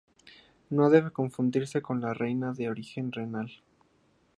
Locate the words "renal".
3.11-3.51